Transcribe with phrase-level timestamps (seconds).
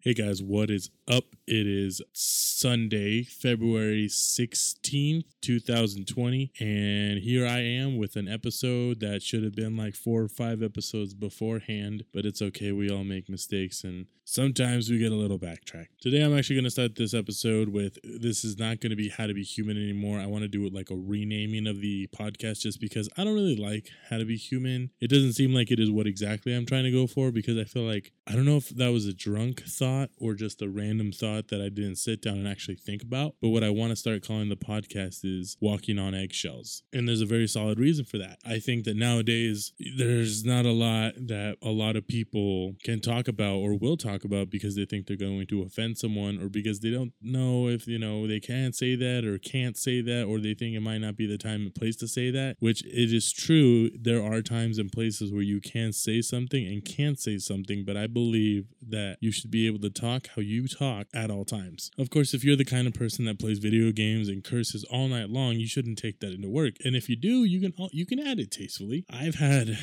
[0.00, 1.24] Hey guys, what is up?
[1.48, 9.42] It is Sunday, February 16th, 2020, and here I am with an episode that should
[9.42, 12.70] have been like four or five episodes beforehand, but it's okay.
[12.70, 15.86] We all make mistakes and sometimes we get a little backtrack.
[16.00, 19.08] Today I'm actually going to start this episode with this is not going to be
[19.08, 20.20] how to be human anymore.
[20.20, 23.34] I want to do it like a renaming of the podcast just because I don't
[23.34, 24.90] really like how to be human.
[25.00, 27.64] It doesn't seem like it is what exactly I'm trying to go for because I
[27.64, 29.87] feel like I don't know if that was a drunk thought
[30.18, 33.34] or just a random thought that I didn't sit down and actually think about.
[33.40, 36.82] But what I want to start calling the podcast is walking on eggshells.
[36.92, 38.38] And there's a very solid reason for that.
[38.46, 43.28] I think that nowadays there's not a lot that a lot of people can talk
[43.28, 46.80] about or will talk about because they think they're going to offend someone or because
[46.80, 50.38] they don't know if, you know, they can't say that or can't say that or
[50.38, 53.12] they think it might not be the time and place to say that, which it
[53.12, 53.90] is true.
[53.90, 57.96] There are times and places where you can say something and can't say something, but
[57.96, 61.90] I believe that you should be able to talk how you talk at all times.
[61.98, 65.08] Of course, if you're the kind of person that plays video games and curses all
[65.08, 66.74] night long, you shouldn't take that into work.
[66.84, 69.04] And if you do, you can you can add it tastefully.
[69.10, 69.78] I've had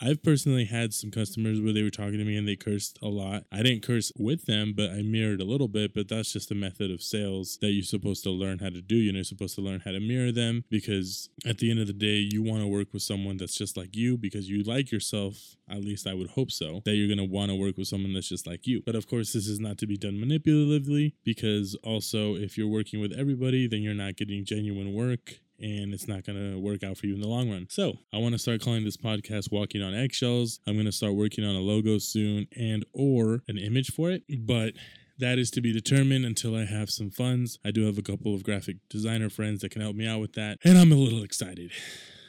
[0.00, 3.08] I've personally had some customers where they were talking to me and they cursed a
[3.08, 3.44] lot.
[3.50, 5.94] I didn't curse with them, but I mirrored a little bit.
[5.94, 8.96] But that's just a method of sales that you're supposed to learn how to do.
[8.96, 11.86] You know, you're supposed to learn how to mirror them because at the end of
[11.86, 14.92] the day, you want to work with someone that's just like you because you like
[14.92, 15.56] yourself.
[15.68, 18.12] At least I would hope so, that you're going to want to work with someone
[18.12, 18.82] that's just like you.
[18.84, 23.00] But of course, this is not to be done manipulatively because also, if you're working
[23.00, 26.96] with everybody, then you're not getting genuine work and it's not going to work out
[26.98, 27.66] for you in the long run.
[27.70, 30.60] So, I want to start calling this podcast Walking on Eggshells.
[30.66, 34.22] I'm going to start working on a logo soon and or an image for it,
[34.40, 34.74] but
[35.18, 37.58] that is to be determined until I have some funds.
[37.64, 40.34] I do have a couple of graphic designer friends that can help me out with
[40.34, 41.72] that, and I'm a little excited.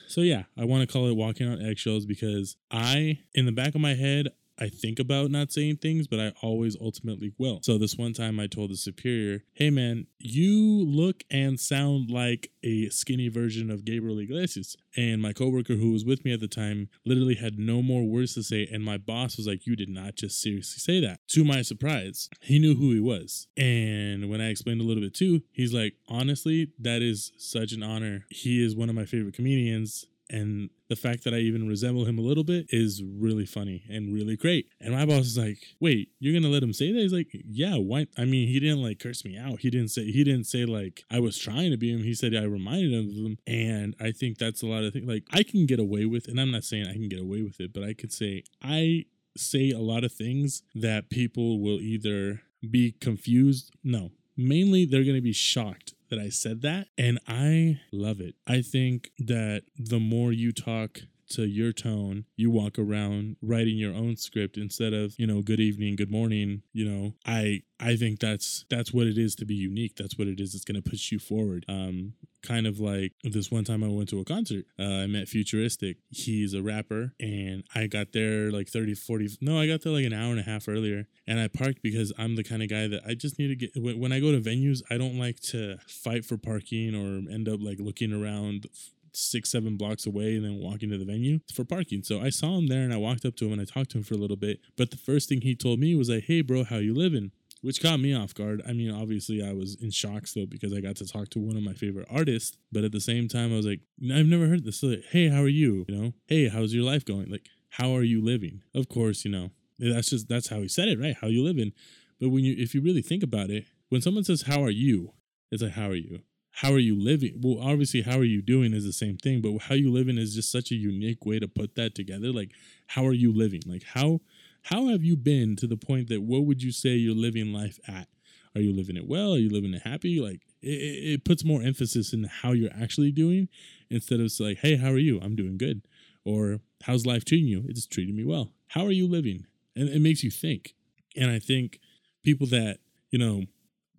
[0.07, 3.75] So yeah, I want to call it walking on eggshells because I in the back
[3.75, 7.59] of my head I think about not saying things, but I always ultimately will.
[7.63, 12.51] So this one time I told the superior, hey man, you look and sound like
[12.63, 14.75] a skinny version of Gabriel Iglesias.
[14.95, 18.33] And my coworker who was with me at the time literally had no more words
[18.33, 18.67] to say.
[18.71, 21.19] And my boss was like, you did not just seriously say that.
[21.29, 23.47] To my surprise, he knew who he was.
[23.55, 27.83] And when I explained a little bit too, he's like, honestly, that is such an
[27.83, 28.25] honor.
[28.29, 32.17] He is one of my favorite comedians and the fact that I even resemble him
[32.17, 34.69] a little bit is really funny and really great.
[34.79, 37.75] And my boss is like, "Wait, you're gonna let him say that?" He's like, "Yeah,
[37.75, 39.61] why?" I mean, he didn't like curse me out.
[39.61, 42.03] He didn't say he didn't say like I was trying to be him.
[42.03, 45.07] He said I reminded him of him, and I think that's a lot of things.
[45.07, 47.59] Like I can get away with, and I'm not saying I can get away with
[47.59, 49.05] it, but I could say I
[49.35, 53.71] say a lot of things that people will either be confused.
[53.83, 56.87] No, mainly they're gonna be shocked that I said that.
[56.97, 58.35] And I love it.
[58.45, 63.93] I think that the more you talk to your tone, you walk around writing your
[63.93, 68.19] own script instead of, you know, good evening, good morning, you know, I I think
[68.19, 69.95] that's that's what it is to be unique.
[69.97, 70.55] That's what it is.
[70.55, 71.65] It's going to push you forward.
[71.67, 74.65] Um, kind of like this one time I went to a concert.
[74.79, 75.97] Uh, I met Futuristic.
[76.09, 79.37] He's a rapper, and I got there like 30, 40.
[79.41, 82.13] No, I got there like an hour and a half earlier, and I parked because
[82.17, 83.71] I'm the kind of guy that I just need to get.
[83.75, 87.59] When I go to venues, I don't like to fight for parking or end up
[87.61, 88.67] like looking around
[89.13, 92.03] six, seven blocks away and then walking to the venue for parking.
[92.03, 93.97] So I saw him there and I walked up to him and I talked to
[93.97, 94.59] him for a little bit.
[94.77, 97.31] But the first thing he told me was like, hey, bro, how you living?
[97.61, 98.61] Which caught me off guard.
[98.67, 101.57] I mean, obviously, I was in shock still because I got to talk to one
[101.57, 102.57] of my favorite artists.
[102.71, 103.81] But at the same time, I was like,
[104.13, 104.79] I've never heard this.
[104.79, 105.85] So like, hey, how are you?
[105.87, 107.29] You know, hey, how's your life going?
[107.29, 108.61] Like, how are you living?
[108.75, 111.15] Of course, you know, that's just that's how he said it, right?
[111.19, 111.73] How you living?
[112.19, 115.13] But when you, if you really think about it, when someone says, "How are you?"
[115.51, 116.21] It's like, "How are you?"
[116.57, 117.39] how are you living?
[117.39, 120.33] Well, obviously, how are you doing is the same thing, but how you living is
[120.33, 122.31] just such a unique way to put that together.
[122.31, 122.49] Like,
[122.87, 123.61] how are you living?
[123.67, 124.21] Like, how
[124.69, 127.79] how have you been to the point that what would you say you're living life
[127.87, 128.07] at?
[128.55, 129.33] Are you living it well?
[129.33, 130.19] Are you living it happy?
[130.19, 133.49] Like, it, it puts more emphasis in how you're actually doing
[133.89, 135.19] instead of like, hey, how are you?
[135.21, 135.83] I'm doing good.
[136.25, 137.63] Or how's life treating you?
[137.67, 138.51] It's treating me well.
[138.69, 139.45] How are you living?
[139.75, 140.75] And it makes you think.
[141.15, 141.79] And I think
[142.23, 142.79] people that,
[143.11, 143.43] you know,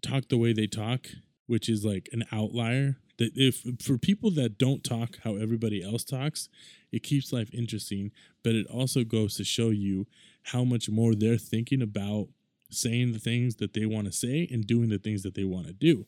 [0.03, 1.07] talk the way they talk
[1.47, 6.05] which is like an outlier that if for people that don't talk how everybody else
[6.05, 6.49] talks
[6.93, 8.13] it keeps life interesting
[8.45, 10.07] but it also goes to show you
[10.53, 12.29] how much more they're thinking about
[12.71, 15.67] saying the things that they want to say and doing the things that they want
[15.67, 16.07] to do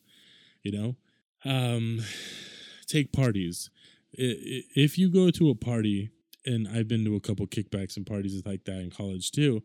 [0.62, 0.96] you know?
[1.50, 2.00] Um
[2.86, 3.70] take parties.
[4.12, 6.10] If you go to a party
[6.46, 9.62] and i've been to a couple kickbacks and parties like that in college too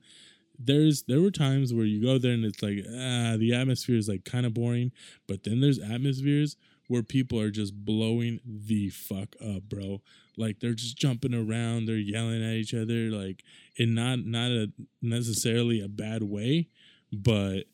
[0.57, 4.09] there's there were times where you go there and it's like ah the atmosphere is
[4.09, 4.91] like kind of boring
[5.27, 6.57] but then there's atmospheres
[6.87, 10.01] where people are just blowing the fuck up bro
[10.37, 13.43] like they're just jumping around they're yelling at each other like
[13.77, 14.71] in not not a
[15.01, 16.67] necessarily a bad way
[17.11, 17.65] but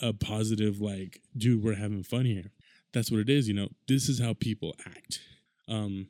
[0.00, 2.52] a positive like, dude, we're having fun here.
[2.92, 3.68] That's what it is, you know.
[3.86, 5.20] This is how people act.
[5.68, 6.08] Um,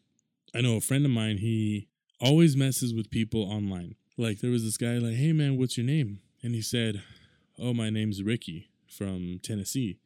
[0.55, 1.89] I know a friend of mine, he
[2.21, 3.97] always messes with people online.
[4.17, 7.03] Like there was this guy like, "Hey man, what's your name?" And he said,
[7.59, 9.99] "Oh, my name's Ricky from Tennessee."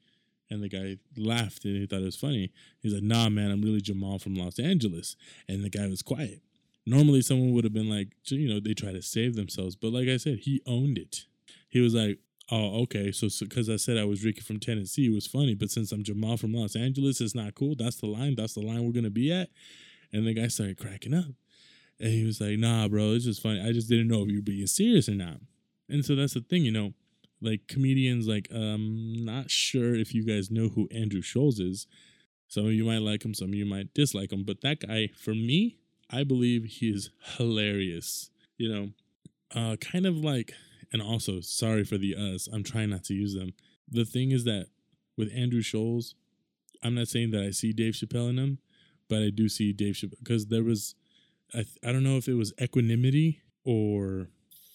[0.50, 2.52] And the guy laughed and he thought it was funny.
[2.80, 5.16] He's like, "Nah, man, I'm really Jamal from Los Angeles."
[5.48, 6.42] And the guy was quiet.
[6.86, 10.08] Normally, someone would have been like, you know, they try to save themselves, but like
[10.08, 11.24] I said, he owned it.
[11.68, 12.18] He was like,
[12.50, 15.70] "Oh, okay, so because I said I was Ricky from Tennessee, it was funny, but
[15.70, 17.74] since I'm Jamal from Los Angeles, it's not cool.
[17.74, 18.34] That's the line.
[18.34, 19.50] That's the line we're gonna be at."
[20.12, 21.34] And the guy started cracking up.
[22.00, 23.60] And he was like, nah, bro, it's just funny.
[23.60, 25.40] I just didn't know if you were being serious or not.
[25.88, 26.92] And so that's the thing, you know,
[27.44, 31.86] like comedians, like, um, not sure if you guys know who Andrew Schulz is.
[32.48, 34.44] Some of you might like him, some of you might dislike him.
[34.44, 35.78] But that guy, for me,
[36.10, 38.30] I believe he is hilarious.
[38.56, 38.88] You know,
[39.54, 40.52] uh, kind of like,
[40.92, 43.54] and also, sorry for the us, I'm trying not to use them.
[43.90, 44.68] The thing is that
[45.16, 46.14] with Andrew Schulz,
[46.82, 48.58] I'm not saying that I see Dave Chappelle in him,
[49.08, 50.94] but I do see Dave Chappelle because there was
[51.54, 54.28] I I don't know if it was equanimity or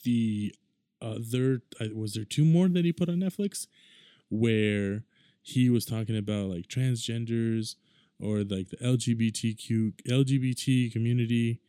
[0.03, 0.53] the
[1.01, 3.67] Uh, other uh, was there two more that he put on Netflix
[4.29, 5.03] where
[5.41, 7.75] he was talking about like transgenders
[8.21, 11.61] or like the LGBTQ LGBT community?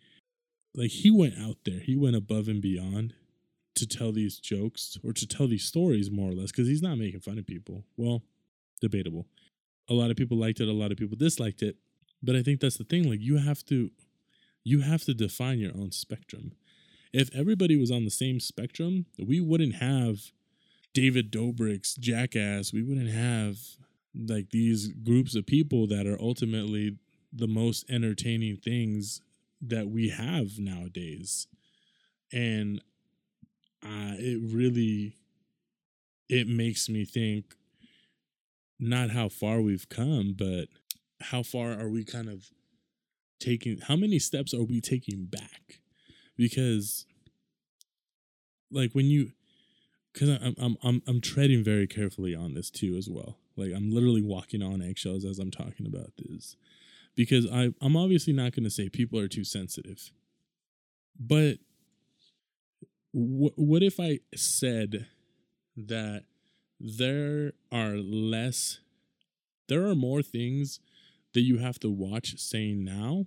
[0.75, 1.81] Like he went out there.
[1.81, 3.15] He went above and beyond
[3.77, 6.99] to tell these jokes or to tell these stories more or less because he's not
[6.99, 7.85] making fun of people.
[7.97, 8.23] Well
[8.81, 9.27] debatable.
[9.88, 11.77] A lot of people liked it a lot of people disliked it.
[12.23, 13.91] But i think that's the thing like you have to
[14.62, 16.53] you have to define your own spectrum.
[17.12, 20.31] If everybody was on the same spectrum, we wouldn't have
[20.95, 22.73] David Dobrik's Jackass.
[22.73, 23.59] We wouldn't have
[24.15, 26.97] like these groups of people that are ultimately
[27.33, 29.23] the most entertaining things
[29.61, 31.47] that we have nowadays.
[32.33, 32.81] And
[33.85, 35.17] uh, it really
[36.29, 37.56] it makes me think
[38.79, 40.69] not how far we've come, but
[41.21, 42.51] how far are we kind of
[43.41, 45.80] taking how many steps are we taking back
[46.41, 47.05] because
[48.71, 49.33] like when you
[50.13, 53.37] because I'm, I'm i'm i'm treading very carefully on this too as well.
[53.57, 56.57] Like i'm literally walking on eggshells as i'm talking about this.
[57.15, 60.11] Because i i'm obviously not going to say people are too sensitive.
[61.19, 61.59] But
[63.13, 65.09] wh- what if i said
[65.77, 66.25] that
[66.81, 68.81] there are less
[69.69, 70.81] there are more things
[71.35, 73.27] that you have to watch saying now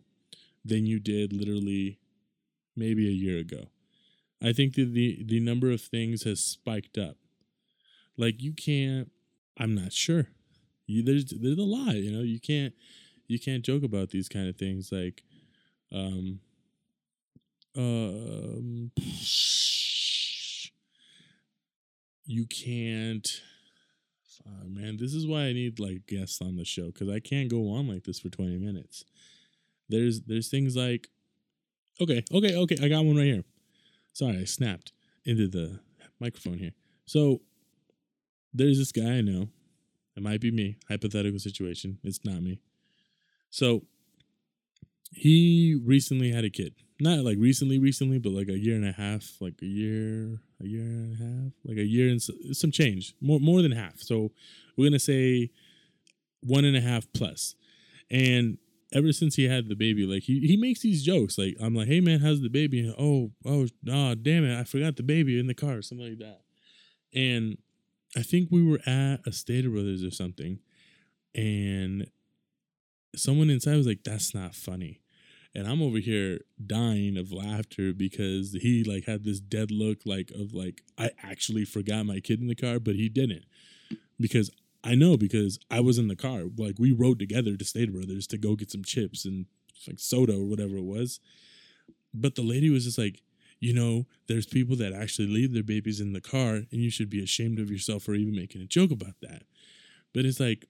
[0.66, 2.00] than you did literally
[2.76, 3.68] maybe a year ago.
[4.42, 7.18] I think that the the number of things has spiked up.
[8.18, 9.10] Like you can't
[9.58, 10.28] I'm not sure.
[10.88, 12.74] You there's there's a lot, you know, you can't
[13.28, 15.24] you can't joke about these kind of things like
[15.92, 16.40] um
[17.76, 18.92] um
[22.26, 23.42] you can't
[24.46, 27.50] uh, man, this is why I need like guests on the show because I can't
[27.50, 29.06] go on like this for 20 minutes.
[29.90, 31.10] There's there's things like
[32.02, 33.44] okay, okay, okay, I got one right here.
[34.14, 34.92] Sorry, I snapped
[35.26, 35.80] into the
[36.20, 36.74] microphone here.
[37.06, 37.42] So
[38.54, 39.50] there's this guy I know.
[40.16, 41.98] It might be me, hypothetical situation.
[42.04, 42.60] It's not me.
[43.50, 43.84] So
[45.12, 46.76] he recently had a kid.
[47.00, 50.66] Not like recently, recently, but like a year and a half, like a year, a
[50.66, 54.00] year and a half, like a year and some change, more more than half.
[54.00, 54.32] So
[54.78, 55.50] we're gonna say
[56.42, 57.56] one and a half plus.
[58.10, 58.58] And
[58.94, 61.38] ever since he had the baby, like he, he makes these jokes.
[61.38, 62.80] Like I'm like, hey man, how's the baby?
[62.80, 66.20] And, oh, oh, oh, damn it, I forgot the baby in the car, something like
[66.20, 66.42] that.
[67.14, 67.58] And
[68.16, 70.60] I think we were at a Stater Brothers or something,
[71.34, 72.08] and
[73.16, 75.02] someone inside was like, "That's not funny,"
[75.56, 80.32] and I'm over here dying of laughter because he like had this dead look, like
[80.32, 83.46] of like I actually forgot my kid in the car, but he didn't
[84.20, 84.52] because
[84.84, 86.44] I know because I was in the car.
[86.58, 89.46] Like we rode together to Stater Brothers to go get some chips and
[89.88, 91.20] like soda or whatever it was.
[92.14, 93.22] But the lady was just like,
[93.60, 97.10] you know, there's people that actually leave their babies in the car, and you should
[97.10, 99.44] be ashamed of yourself for even making a joke about that.
[100.14, 100.66] But it's like,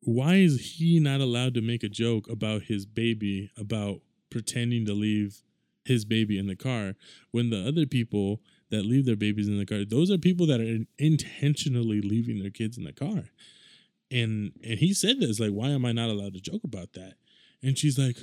[0.00, 4.92] why is he not allowed to make a joke about his baby, about pretending to
[4.92, 5.42] leave
[5.84, 6.94] his baby in the car,
[7.30, 8.40] when the other people
[8.70, 9.84] that leave their babies in the car.
[9.84, 13.24] Those are people that are intentionally leaving their kids in the car.
[14.10, 17.14] And and he said this like, why am I not allowed to joke about that?
[17.62, 18.16] And she's like,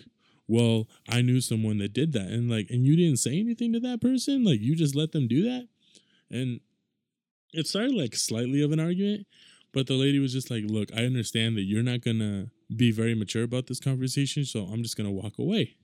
[0.48, 3.80] well, I knew someone that did that, and like, and you didn't say anything to
[3.82, 5.68] that person, like you just let them do that,
[6.30, 6.60] and
[7.54, 9.28] it started like slightly of an argument,
[9.72, 13.16] but the lady was just like, look, I understand that you're not gonna be very
[13.16, 15.76] mature about this conversation, so I'm just gonna walk away.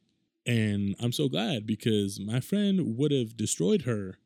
[0.45, 4.17] And I'm so glad because my friend would have destroyed her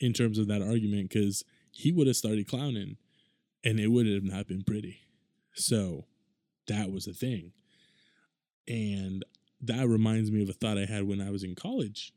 [0.00, 2.96] in terms of that argument because he would have started clowning
[3.62, 5.00] and it would have not been pretty.
[5.54, 6.06] So
[6.66, 7.52] that was the thing.
[8.66, 9.24] And
[9.60, 12.12] that reminds me of a thought I had when I was in college.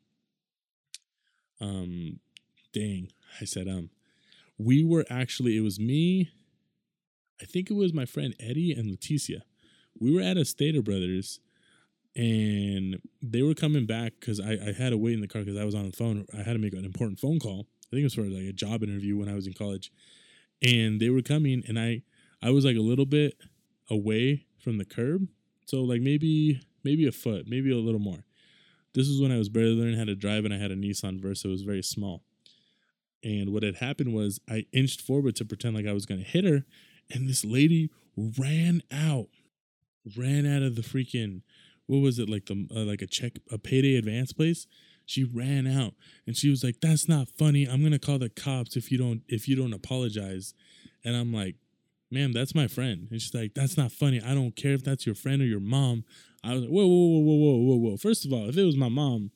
[1.59, 2.19] Um,
[2.73, 3.09] dang,
[3.41, 3.89] I said, um,
[4.57, 6.29] we were actually, it was me,
[7.41, 9.41] I think it was my friend Eddie and Leticia.
[9.99, 11.39] We were at a Stater Brothers
[12.15, 15.59] and they were coming back because I, I had to wait in the car because
[15.59, 16.25] I was on the phone.
[16.33, 17.67] I had to make an important phone call.
[17.93, 19.91] I think it was for like a job interview when I was in college.
[20.63, 22.01] And they were coming and I
[22.41, 23.35] I was like a little bit
[23.89, 25.27] away from the curb.
[25.67, 28.25] So like maybe maybe a foot, maybe a little more.
[28.95, 31.21] This was when I was barely learning how to drive and I had a Nissan
[31.21, 31.47] Versa.
[31.47, 32.23] It was very small.
[33.23, 36.27] And what had happened was I inched forward to pretend like I was going to
[36.27, 36.65] hit her.
[37.11, 39.27] And this lady ran out,
[40.17, 41.41] ran out of the freaking,
[41.85, 44.67] what was it, like the, uh, like a check, a payday advance place.
[45.05, 45.93] She ran out
[46.25, 47.65] and she was like, that's not funny.
[47.65, 50.53] I'm to call the cops if you don't, if you don't apologize.
[51.03, 51.55] And I'm like,
[52.09, 53.07] ma'am, that's my friend.
[53.11, 54.21] And she's like, that's not funny.
[54.21, 56.05] I don't care if that's your friend or your mom.
[56.43, 57.97] I was like, whoa, whoa, whoa, whoa, whoa, whoa, whoa.
[57.97, 59.31] First of all, if it was my mom,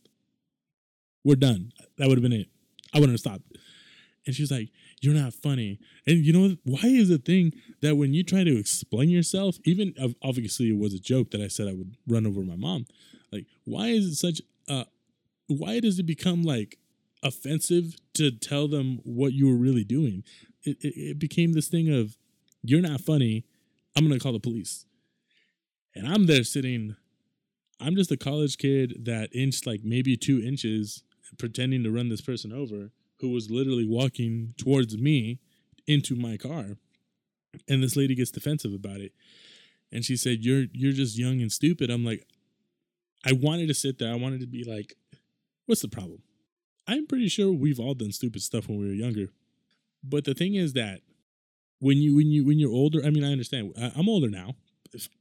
[1.24, 1.72] we're done.
[1.98, 2.48] That would have been it.
[2.94, 3.58] I wouldn't have stopped.
[4.26, 4.70] And she's like,
[5.02, 5.80] You're not funny.
[6.06, 9.94] And you know, why is the thing that when you try to explain yourself, even
[10.22, 12.86] obviously it was a joke that I said I would run over my mom.
[13.32, 14.86] Like, why is it such a,
[15.48, 16.78] why does it become like
[17.24, 20.24] offensive to tell them what you were really doing?
[20.64, 22.18] It, it, it became this thing of,
[22.64, 23.46] You're not funny.
[23.96, 24.86] I'm to call the police.
[25.96, 26.96] And I'm there sitting,
[27.80, 31.04] I'm just a college kid that inched like maybe two inches
[31.40, 35.40] pretending to run this person over who was literally walking towards me
[35.88, 36.78] into my car.
[37.68, 39.14] And this lady gets defensive about it.
[39.92, 41.90] And she said, You're you're just young and stupid.
[41.90, 42.28] I'm like,
[43.26, 44.12] I wanted to sit there.
[44.12, 44.96] I wanted to be like,
[45.68, 46.24] what's the problem?
[46.88, 49.28] I'm pretty sure we've all done stupid stuff when we were younger.
[50.04, 51.02] But the thing is that
[51.80, 53.74] when you when you when you're older, I mean, I understand.
[53.80, 54.56] I, I'm older now.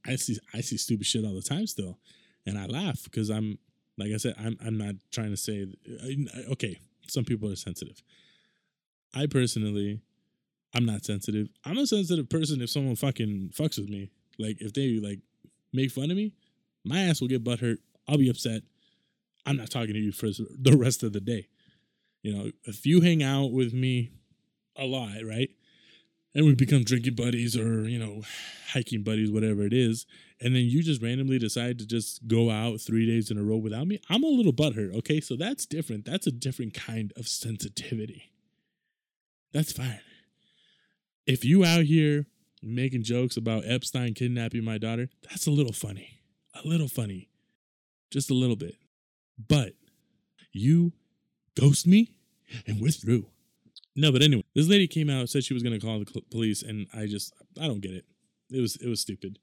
[0.05, 1.99] I see I see stupid shit all the time still,
[2.45, 3.59] and I laugh because I'm
[3.97, 5.67] like I said, I'm I'm not trying to say
[6.03, 8.01] uh, okay some people are sensitive.
[9.13, 10.01] I personally,
[10.73, 11.47] I'm not sensitive.
[11.65, 14.11] I'm a sensitive person if someone fucking fucks with me.
[14.37, 15.19] Like if they like
[15.73, 16.33] make fun of me,
[16.83, 17.79] my ass will get butt hurt.
[18.07, 18.61] I'll be upset.
[19.47, 21.47] I'm not talking to you for the rest of the day.
[22.21, 24.11] You know, if you hang out with me
[24.75, 25.49] a lot, right?
[26.35, 28.23] And we become drinking buddies or, you know,
[28.71, 30.05] hiking buddies, whatever it is,
[30.41, 33.55] and then you just randomly decide to just go out three days in a row
[33.55, 34.93] without me, I'm a little butthurt.
[34.97, 35.21] Okay.
[35.21, 36.03] So that's different.
[36.03, 38.33] That's a different kind of sensitivity.
[39.53, 40.01] That's fine.
[41.25, 42.25] If you out here
[42.61, 46.19] making jokes about Epstein kidnapping my daughter, that's a little funny.
[46.63, 47.29] A little funny.
[48.11, 48.75] Just a little bit.
[49.37, 49.73] But
[50.51, 50.93] you
[51.55, 52.15] ghost me
[52.65, 53.27] and we're through.
[53.95, 56.61] No, but anyway, this lady came out, said she was going to call the police,
[56.61, 58.05] and I just, I don't get it.
[58.51, 59.39] It was, it was stupid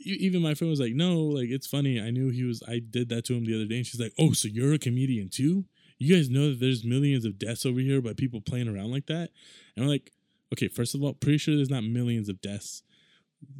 [0.00, 2.00] even my friend was like, "No, like it's funny.
[2.00, 2.62] I knew he was.
[2.66, 4.78] I did that to him the other day." And she's like, "Oh, so you're a
[4.78, 5.64] comedian too?
[5.98, 9.06] You guys know that there's millions of deaths over here by people playing around like
[9.06, 9.30] that?"
[9.76, 10.12] And I'm like,
[10.52, 12.82] "Okay, first of all, pretty sure there's not millions of deaths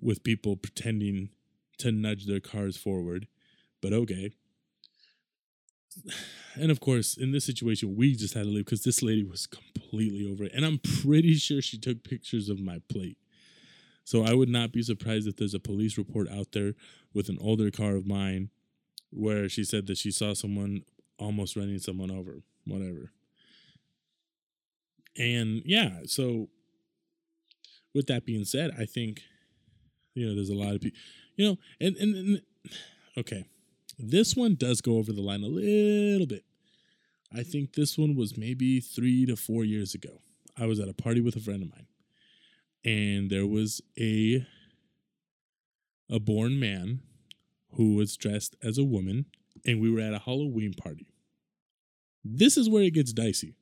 [0.00, 1.30] with people pretending
[1.78, 3.28] to nudge their cars forward,
[3.80, 4.32] but okay."
[6.56, 9.46] And of course, in this situation, we just had to leave because this lady was
[9.46, 10.52] completely over it.
[10.54, 13.18] And I'm pretty sure she took pictures of my plate.
[14.04, 16.74] So I would not be surprised if there's a police report out there
[17.12, 18.50] with an older car of mine
[19.10, 20.82] where she said that she saw someone
[21.18, 23.12] almost running someone over, whatever.
[25.16, 26.48] And yeah, so
[27.94, 29.22] with that being said, I think
[30.14, 30.98] you know there's a lot of people,
[31.36, 32.42] you know, and, and and
[33.16, 33.44] okay,
[33.98, 36.44] this one does go over the line a little bit.
[37.32, 40.20] I think this one was maybe three to four years ago.
[40.56, 41.86] I was at a party with a friend of mine
[42.84, 44.46] and there was a
[46.10, 47.00] a born man
[47.72, 49.26] who was dressed as a woman
[49.66, 51.06] and we were at a Halloween party.
[52.24, 53.56] This is where it gets dicey.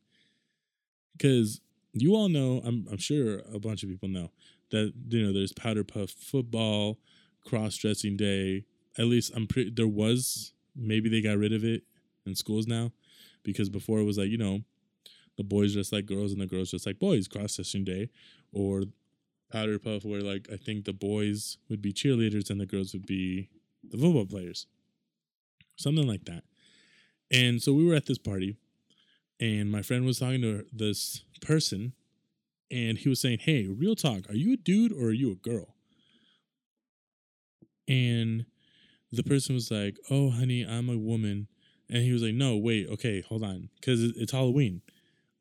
[1.18, 1.60] Cuz
[1.94, 4.30] you all know, I'm I'm sure a bunch of people know
[4.70, 6.98] that you know there's powder puff football,
[7.46, 8.64] cross-dressing day.
[8.98, 11.82] At least I'm pretty there was maybe they got rid of it
[12.26, 12.92] in schools now
[13.42, 14.60] because before it was like, you know,
[15.36, 18.10] the boys dress like girls and the girls dress like boys, cross-dressing day
[18.52, 18.84] or
[19.50, 23.06] powder puff where like I think the boys would be cheerleaders and the girls would
[23.06, 23.48] be
[23.82, 24.66] the football players.
[25.76, 26.44] Something like that.
[27.30, 28.56] And so we were at this party
[29.40, 31.94] and my friend was talking to this person
[32.70, 35.34] and he was saying, "Hey, real talk, are you a dude or are you a
[35.34, 35.74] girl?"
[37.88, 38.46] And
[39.12, 41.48] the person was like, "Oh, honey, I'm a woman."
[41.88, 44.82] And he was like, "No, wait, okay, hold on, cuz it's Halloween.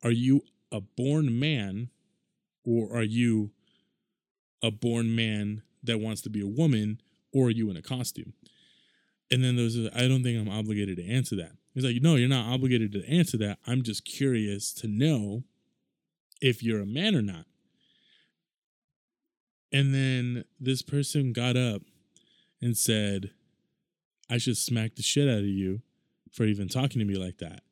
[0.02, 1.90] Are you a born man
[2.64, 3.50] or are you
[4.62, 7.00] a born man that wants to be a woman,
[7.32, 8.32] or are you in a costume?
[9.30, 11.52] And then there's, I don't think I'm obligated to answer that.
[11.74, 13.58] He's like, no, you're not obligated to answer that.
[13.66, 15.44] I'm just curious to know
[16.40, 17.46] if you're a man or not.
[19.72, 21.82] And then this person got up
[22.60, 23.30] and said,
[24.32, 25.82] I should smack the shit out of you
[26.32, 27.62] for even talking to me like that.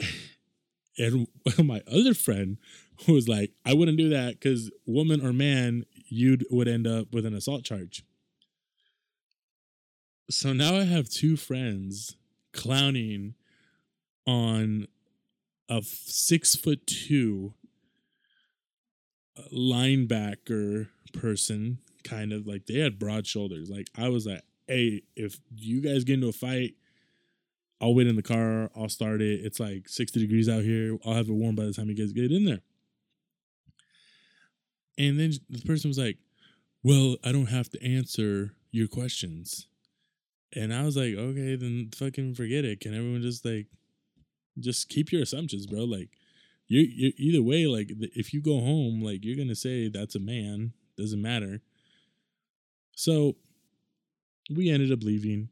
[0.98, 1.28] and
[1.62, 2.56] my other friend
[3.06, 7.26] was like, I wouldn't do that because woman or man, you would end up with
[7.26, 8.02] an assault charge.
[10.30, 12.16] So now I have two friends
[12.54, 13.34] clowning
[14.26, 14.88] on
[15.68, 17.52] a six foot two
[19.38, 23.70] uh, linebacker person, kind of like they had broad shoulders.
[23.70, 26.74] Like I was like, hey, if you guys get into a fight,
[27.80, 28.70] I'll wait in the car.
[28.76, 29.44] I'll start it.
[29.44, 30.98] It's like 60 degrees out here.
[31.04, 32.60] I'll have it warm by the time you guys get in there.
[34.98, 36.16] And then the person was like,
[36.82, 39.68] well, I don't have to answer your questions.
[40.54, 42.80] And I was like, okay, then fucking forget it.
[42.80, 43.66] Can everyone just like,
[44.58, 45.80] just keep your assumptions, bro?
[45.80, 46.10] Like,
[46.68, 50.72] you either way, like if you go home, like you're gonna say that's a man.
[50.96, 51.60] Doesn't matter.
[52.96, 53.36] So
[54.50, 55.50] we ended up leaving,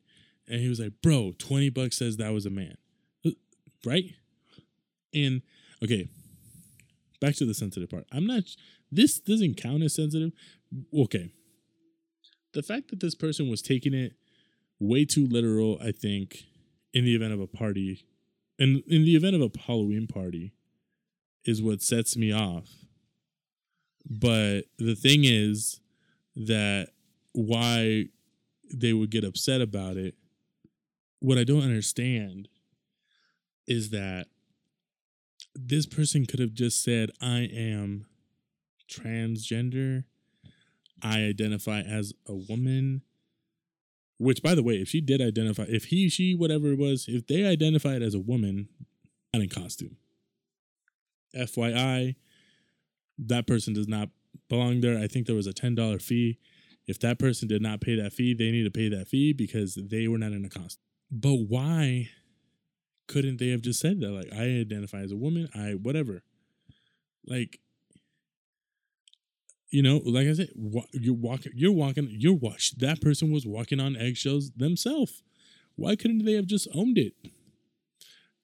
[0.48, 2.76] and he was like, "Bro, twenty bucks says that was a man,
[3.24, 3.30] uh,
[3.84, 4.14] right?"
[5.12, 5.42] And
[5.82, 6.08] okay,
[7.20, 8.06] back to the sensitive part.
[8.10, 8.44] I'm not.
[8.90, 10.32] This doesn't count as sensitive.
[10.96, 11.30] Okay,
[12.54, 14.14] the fact that this person was taking it
[14.80, 16.44] way too literal, I think,
[16.94, 18.06] in the event of a party,
[18.58, 20.54] and in the event of a Halloween party,
[21.44, 22.70] is what sets me off.
[24.08, 25.80] But the thing is
[26.36, 26.88] that
[27.34, 28.06] why
[28.72, 30.14] they would get upset about it.
[31.20, 32.48] What I don't understand
[33.66, 34.26] is that
[35.54, 38.06] this person could have just said, I am
[38.90, 40.04] transgender.
[41.02, 43.02] I identify as a woman.
[44.18, 47.26] Which, by the way, if she did identify, if he, she, whatever it was, if
[47.26, 48.68] they identified as a woman,
[49.32, 49.96] not in costume.
[51.36, 52.14] FYI,
[53.18, 54.10] that person does not
[54.48, 54.98] belong there.
[54.98, 56.38] I think there was a $10 fee.
[56.86, 59.74] If that person did not pay that fee, they need to pay that fee because
[59.74, 60.82] they were not in a costume.
[61.10, 62.10] But why
[63.06, 64.10] couldn't they have just said that?
[64.10, 66.22] Like, I identify as a woman, I whatever.
[67.26, 67.60] Like,
[69.70, 70.50] you know, like I said,
[70.92, 72.70] you're walking, you're walking, you're wash.
[72.72, 75.22] That person was walking on eggshells themselves.
[75.76, 77.14] Why couldn't they have just owned it?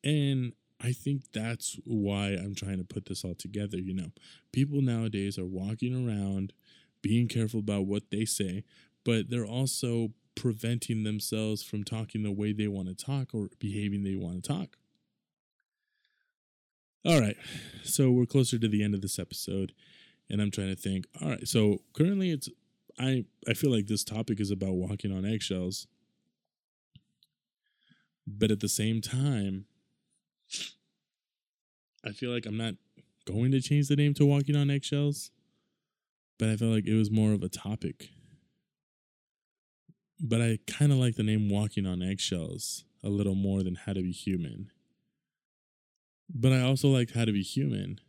[0.02, 3.78] And I think that's why I'm trying to put this all together.
[3.78, 4.10] You know,
[4.52, 6.52] people nowadays are walking around
[7.02, 8.64] being careful about what they say,
[9.04, 14.02] but they're also preventing themselves from talking the way they want to talk or behaving
[14.02, 14.76] they want to talk.
[17.04, 17.36] All right.
[17.82, 19.72] So we're closer to the end of this episode
[20.30, 22.48] and I'm trying to think, all right, so currently it's
[22.98, 25.86] I I feel like this topic is about walking on eggshells.
[28.26, 29.64] But at the same time,
[32.04, 32.74] I feel like I'm not
[33.24, 35.30] going to change the name to walking on eggshells
[36.40, 38.08] but I felt like it was more of a topic.
[40.18, 43.92] But I kind of like the name Walking on Eggshells a little more than How
[43.92, 44.70] to Be Human.
[46.34, 48.00] But I also liked How to Be Human.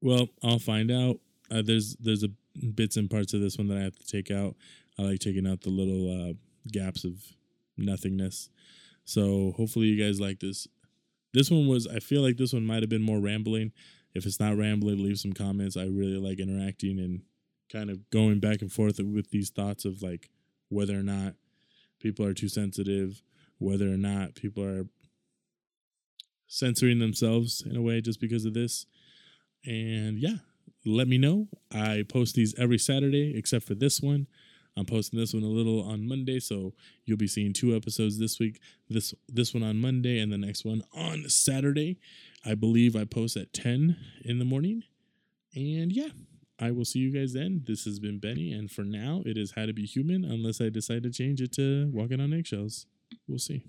[0.00, 1.18] Well, I'll find out.
[1.50, 2.30] Uh, there's there's a
[2.74, 4.56] bits and parts of this one that I have to take out.
[4.98, 6.32] I like taking out the little uh,
[6.72, 7.22] gaps of
[7.76, 8.48] nothingness.
[9.04, 10.66] So hopefully you guys like this.
[11.34, 13.72] This one was I feel like this one might have been more rambling.
[14.16, 15.76] If it's not rambling, leave some comments.
[15.76, 17.22] I really like interacting and
[17.70, 20.30] kind of going back and forth with these thoughts of like
[20.68, 21.34] whether or not
[22.00, 23.22] people are too sensitive,
[23.58, 24.86] whether or not people are
[26.46, 28.86] censoring themselves in a way just because of this.
[29.64, 30.36] And yeah,
[30.84, 31.48] let me know.
[31.72, 34.28] I post these every Saturday except for this one.
[34.76, 38.38] I'm posting this one a little on Monday, so you'll be seeing two episodes this
[38.38, 38.60] week.
[38.88, 41.98] This this one on Monday and the next one on Saturday.
[42.44, 44.84] I believe I post at 10 in the morning.
[45.54, 46.08] And yeah,
[46.60, 47.62] I will see you guys then.
[47.66, 50.68] This has been Benny, and for now, it is How to Be Human, unless I
[50.68, 52.86] decide to change it to Walking on Eggshells.
[53.26, 53.64] We'll see.